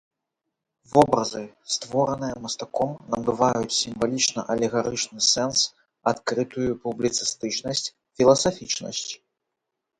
Вобразы, 0.93 1.41
створаныя 1.73 2.37
мастаком, 2.45 2.91
набываюць 3.15 3.77
сімвалічна-алегарычны 3.81 5.19
сэнс, 5.31 5.59
адкрытую 6.15 6.71
публіцыстычнасць, 6.89 7.87
філасафічнасць. 8.19 9.09